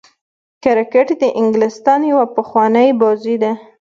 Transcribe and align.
کرکټ 0.63 1.07
د 1.21 1.23
انګلستان 1.39 2.01
يوه 2.11 2.25
پخوانۍ 2.35 2.89
بازي 3.01 3.35
ده. 3.43 3.51